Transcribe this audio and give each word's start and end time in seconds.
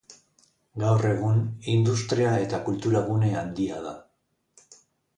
Gaur 0.83 1.05
egun 1.09 1.43
industria 1.75 2.33
eta 2.49 2.63
kultura 2.71 3.05
gune 3.13 3.33
handia 3.45 3.87
da. 3.89 3.97